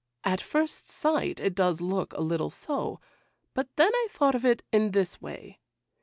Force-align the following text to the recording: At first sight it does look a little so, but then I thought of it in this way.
At 0.23 0.41
first 0.41 0.89
sight 0.89 1.39
it 1.39 1.53
does 1.53 1.79
look 1.79 2.13
a 2.13 2.21
little 2.21 2.49
so, 2.49 2.99
but 3.53 3.67
then 3.75 3.93
I 3.93 4.07
thought 4.09 4.33
of 4.33 4.43
it 4.43 4.63
in 4.71 4.93
this 4.93 5.21
way. 5.21 5.59